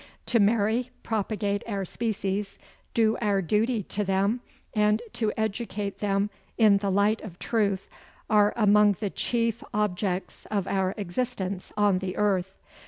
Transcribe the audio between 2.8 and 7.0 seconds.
do our duty to them, and to educate them in the